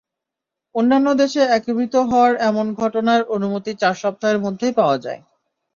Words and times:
অন্যান্য 0.75 1.07
দেশে 1.21 1.41
একীভূত 1.57 1.93
হওয়ার 2.09 2.33
এমন 2.49 2.65
ঘটনার 2.75 3.21
অনুমতি 3.35 3.71
চার 3.81 3.95
সপ্তাহের 4.01 4.39
মধ্যেই 4.45 4.73
পাওয়া 4.79 4.97
যায়। 5.05 5.21